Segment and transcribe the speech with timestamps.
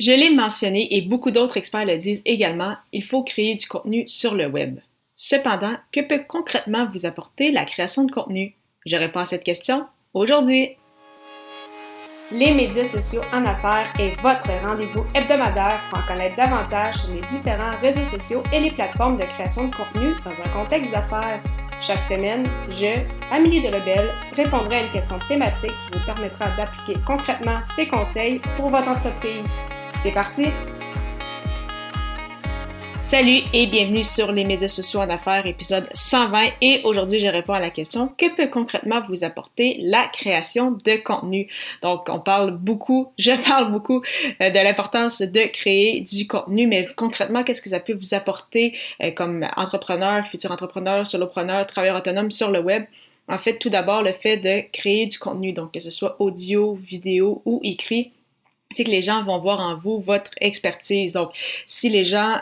[0.00, 4.08] Je l'ai mentionné et beaucoup d'autres experts le disent également, il faut créer du contenu
[4.08, 4.80] sur le web.
[5.14, 8.56] Cependant, que peut concrètement vous apporter la création de contenu?
[8.86, 10.70] Je réponds à cette question aujourd'hui.
[12.32, 17.20] Les médias sociaux en affaires est votre rendez-vous hebdomadaire pour en connaître davantage sur les
[17.28, 21.40] différents réseaux sociaux et les plateformes de création de contenu dans un contexte d'affaires.
[21.80, 27.60] Chaque semaine, je, Amélie Delebel, répondrai à une question thématique qui vous permettra d'appliquer concrètement
[27.62, 29.54] ces conseils pour votre entreprise.
[30.02, 30.46] C'est parti!
[33.02, 36.52] Salut et bienvenue sur les médias sociaux en affaires, épisode 120.
[36.62, 41.02] Et aujourd'hui, je réponds à la question que peut concrètement vous apporter la création de
[41.02, 41.48] contenu?
[41.82, 44.02] Donc, on parle beaucoup, je parle beaucoup
[44.40, 48.74] euh, de l'importance de créer du contenu, mais concrètement, qu'est-ce que ça peut vous apporter
[49.02, 52.84] euh, comme entrepreneur, futur entrepreneur, solopreneur, travailleur autonome sur le web?
[53.28, 56.74] En fait, tout d'abord, le fait de créer du contenu, donc que ce soit audio,
[56.74, 58.12] vidéo ou écrit
[58.82, 61.12] que les gens vont voir en vous votre expertise.
[61.12, 61.30] Donc,
[61.66, 62.40] si les gens,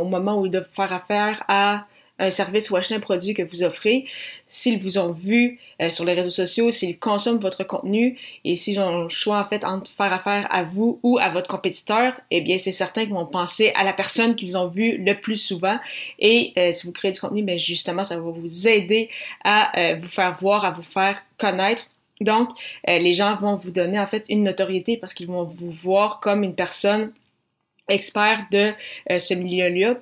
[0.00, 1.86] au moment où ils doivent faire affaire à
[2.18, 4.04] un service ou acheter un produit que vous offrez,
[4.46, 8.80] s'ils vous ont vu euh, sur les réseaux sociaux, s'ils consomment votre contenu et s'ils
[8.80, 12.40] ont le choix en fait entre faire affaire à vous ou à votre compétiteur, eh
[12.42, 15.78] bien c'est certain qu'ils vont penser à la personne qu'ils ont vue le plus souvent.
[16.18, 19.08] Et euh, si vous créez du contenu, bien justement ça va vous aider
[19.42, 21.88] à euh, vous faire voir, à vous faire connaître
[22.24, 22.50] donc,
[22.88, 26.20] euh, les gens vont vous donner en fait une notoriété parce qu'ils vont vous voir
[26.20, 27.12] comme une personne
[27.88, 28.72] expert de
[29.10, 29.96] euh, ce milieu-là,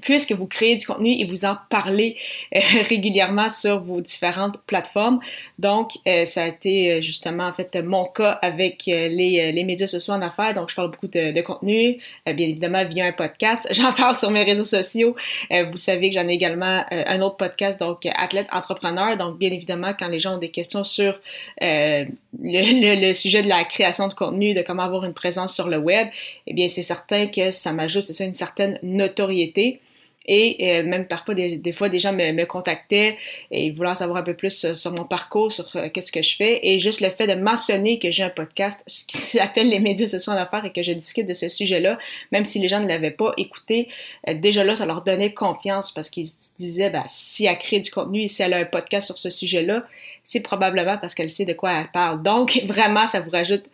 [0.00, 2.16] puisque vous créez du contenu et vous en parlez
[2.54, 5.18] euh, régulièrement sur vos différentes plateformes.
[5.58, 10.14] Donc, euh, ça a été justement en fait mon cas avec les, les médias sociaux
[10.14, 10.54] en affaires.
[10.54, 13.66] Donc, je parle beaucoup de, contenu, bien évidemment via un podcast.
[13.72, 15.16] J'en parle sur mes réseaux sociaux.
[15.50, 19.16] vous savez que j'en ai également un autre podcast, donc Athlète Entrepreneur.
[19.16, 21.18] Donc, bien évidemment, quand les gens ont des questions sur
[21.60, 26.08] le sujet de la création de contenu, de comment avoir une présence sur le web,
[26.46, 29.80] eh bien, c'est certain que ça m'ajoute, c'est ça, une certaine notoriété.
[30.26, 33.18] Et euh, même parfois, des, fois, des gens me, me, contactaient
[33.50, 36.60] et voulaient savoir un peu plus sur, mon parcours, sur euh, qu'est-ce que je fais.
[36.66, 40.32] Et juste le fait de mentionner que j'ai un podcast qui s'appelle Les médias sociaux
[40.32, 41.98] en affaires et que je discute de ce sujet-là,
[42.32, 43.88] même si les gens ne l'avaient pas écouté,
[44.28, 47.80] euh, déjà là, ça leur donnait confiance parce qu'ils se disaient, bah, si elle crée
[47.80, 49.84] du contenu et si elle a un podcast sur ce sujet-là,
[50.24, 52.22] c'est probablement parce qu'elle sait de quoi elle parle.
[52.22, 53.64] Donc, vraiment, ça vous rajoute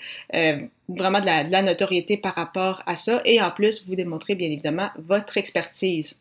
[0.97, 3.23] vraiment de la, notoriété par rapport à ça.
[3.25, 6.21] Et en plus, vous démontrez bien évidemment votre expertise.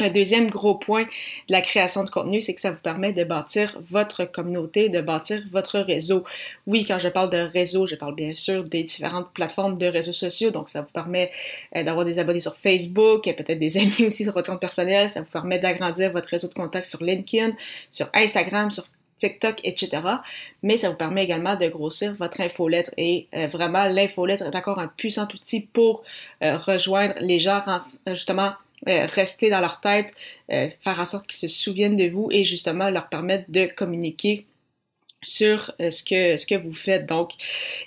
[0.00, 1.08] Un deuxième gros point de
[1.50, 5.40] la création de contenu, c'est que ça vous permet de bâtir votre communauté, de bâtir
[5.52, 6.24] votre réseau.
[6.66, 10.12] Oui, quand je parle de réseau, je parle bien sûr des différentes plateformes de réseaux
[10.12, 10.50] sociaux.
[10.50, 11.30] Donc, ça vous permet
[11.76, 15.08] euh, d'avoir des abonnés sur Facebook, et peut-être des amis aussi sur votre compte personnel.
[15.08, 17.52] Ça vous permet d'agrandir votre réseau de contacts sur LinkedIn,
[17.92, 18.88] sur Instagram, sur
[19.18, 20.02] TikTok, etc.
[20.62, 22.90] Mais ça vous permet également de grossir votre infolettre.
[22.96, 26.02] Et euh, vraiment, l'infolettre est encore un puissant outil pour
[26.42, 27.62] euh, rejoindre les gens,
[28.06, 28.52] justement,
[28.88, 30.12] euh, rester dans leur tête,
[30.52, 34.44] euh, faire en sorte qu'ils se souviennent de vous et justement leur permettre de communiquer
[35.22, 37.30] sur euh, ce que ce que vous faites donc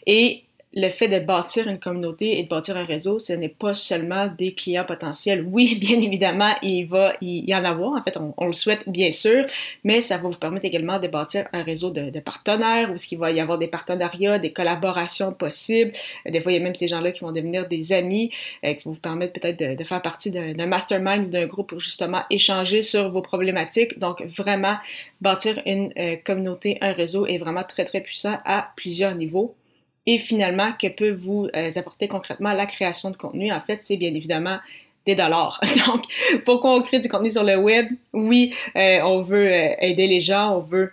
[0.07, 0.43] et
[0.77, 4.27] le fait de bâtir une communauté et de bâtir un réseau, ce n'est pas seulement
[4.27, 5.43] des clients potentiels.
[5.51, 7.93] Oui, bien évidemment, il va y en avoir.
[7.93, 9.47] En fait, on, le souhaite bien sûr,
[9.83, 13.17] mais ça va vous permettre également de bâtir un réseau de, partenaires où ce qu'il
[13.17, 15.93] va y avoir des partenariats, des collaborations possibles.
[16.29, 18.31] Des fois, il y a même ces gens-là qui vont devenir des amis,
[18.63, 21.69] euh, qui vont vous permettre peut-être de, de, faire partie d'un mastermind ou d'un groupe
[21.69, 23.97] pour justement échanger sur vos problématiques.
[23.97, 24.77] Donc, vraiment,
[25.21, 29.55] bâtir une euh, communauté, un réseau est vraiment très, très puissant à plusieurs niveaux.
[30.07, 33.51] Et finalement, que peut vous euh, apporter concrètement la création de contenu?
[33.51, 34.57] En fait, c'est bien évidemment
[35.05, 35.59] des dollars.
[35.87, 36.03] Donc,
[36.45, 37.87] pourquoi on crée du contenu sur le web?
[38.13, 40.91] Oui, euh, on veut euh, aider les gens, on veut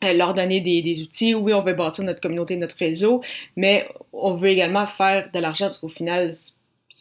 [0.00, 1.34] leur donner des, outils.
[1.34, 3.22] Oui, on veut bâtir notre communauté, notre réseau,
[3.56, 6.32] mais on veut également faire de l'argent parce qu'au final,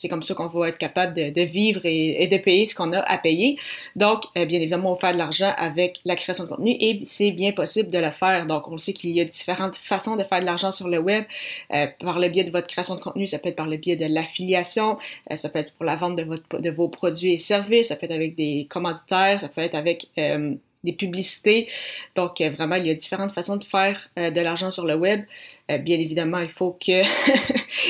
[0.09, 3.17] comme ça qu'on va être capable de, vivre et, de payer ce qu'on a à
[3.17, 3.57] payer.
[3.95, 6.99] Donc, euh, bien évidemment, on va faire de l'argent avec la création de contenu et
[7.05, 8.45] c'est bien possible de le faire.
[8.45, 11.23] Donc, on sait qu'il y a différentes façons de faire de l'argent sur le web.
[11.73, 13.95] Euh, par le biais de votre création de contenu, ça peut être par le biais
[13.95, 14.97] de l'affiliation,
[15.31, 18.11] euh, ça peut être pour la vente de vos produits et services, ça peut être
[18.11, 21.67] avec des commanditaires, ça peut être avec des publicités.
[22.15, 25.23] Donc, vraiment, il y a différentes façons de faire de l'argent sur le web.
[25.71, 27.01] Euh, bien évidemment, il faut que,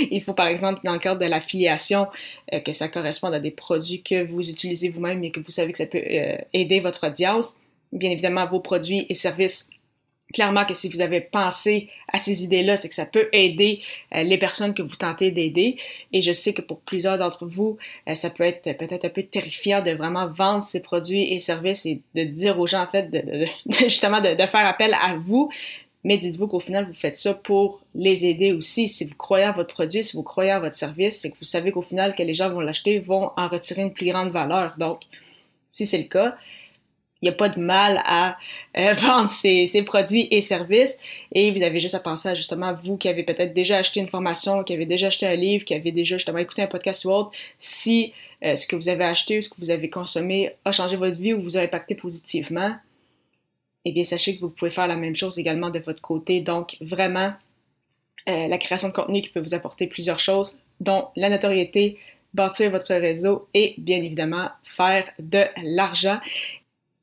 [0.12, 2.08] il faut par exemple dans le cadre de l'affiliation,
[2.54, 5.72] euh, que ça corresponde à des produits que vous utilisez vous-même et que vous savez
[5.72, 7.58] que ça peut euh, aider votre audience.
[7.92, 9.70] Bien évidemment, vos produits et services
[10.34, 13.82] clairement que si vous avez pensé à ces idées-là, c'est que ça peut aider
[14.12, 15.78] les personnes que vous tentez d'aider.
[16.12, 17.78] Et je sais que pour plusieurs d'entre vous,
[18.16, 22.02] ça peut être peut-être un peu terrifiant de vraiment vendre ces produits et services et
[22.16, 23.46] de dire aux gens, en fait, de,
[23.78, 25.52] justement, de, faire appel à vous.
[26.06, 28.88] Mais dites-vous qu'au final, vous faites ça pour les aider aussi.
[28.88, 31.46] Si vous croyez à votre produit, si vous croyez à votre service, c'est que vous
[31.46, 34.76] savez qu'au final, que les gens vont l'acheter, vont en retirer une plus grande valeur.
[34.78, 35.02] Donc,
[35.72, 36.38] si c'est le cas,
[37.24, 38.38] il n'y a pas de mal à
[38.78, 41.00] euh, vendre ces, produits et services
[41.32, 44.08] et vous avez juste à penser à justement vous qui avez peut-être déjà acheté une
[44.08, 47.10] formation, qui avez déjà acheté un livre, qui avez déjà justement écouté un podcast ou
[47.10, 48.14] autre, si
[48.44, 51.20] euh, ce que vous avez acheté ou ce que vous avez consommé a changé votre
[51.20, 52.76] vie ou vous a impacté positivement,
[53.86, 56.42] eh bien sachez que vous pouvez faire la même chose également de votre côté.
[56.42, 57.34] Donc vraiment,
[58.28, 61.98] euh, la création de contenu qui peut vous apporter plusieurs choses, dont la notoriété,
[62.34, 66.20] bâtir votre réseau et bien évidemment faire de l'argent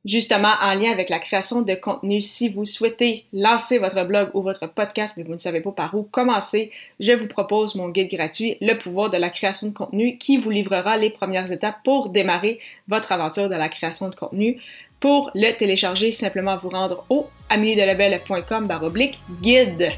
[0.04, 2.20] justement en lien avec la création de contenu.
[2.20, 5.94] Si vous souhaitez lancer votre blog ou votre podcast, mais vous ne savez pas par
[5.94, 6.70] où commencer,
[7.00, 10.50] je vous propose mon guide gratuit, Le pouvoir de la création de contenu, qui vous
[10.50, 12.58] livrera les premières étapes pour démarrer
[12.88, 14.60] votre aventure de la création de contenu.
[15.02, 19.88] Pour le télécharger, simplement vous rendre au améliedelabel.com baroblique guide.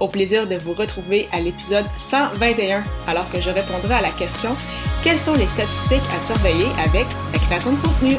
[0.00, 4.56] Au plaisir de vous retrouver à l'épisode 121, alors que je répondrai à la question
[5.04, 8.16] quelles sont les statistiques à surveiller avec sa création de contenu?